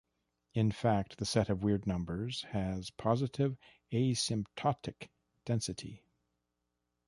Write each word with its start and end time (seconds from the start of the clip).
In 0.55 0.71
fact, 0.71 1.19
the 1.19 1.27
set 1.27 1.47
of 1.49 1.61
weird 1.61 1.85
numbers 1.85 2.41
has 2.53 2.89
positive 2.89 3.55
asymptotic 3.93 5.09
density. 5.45 6.01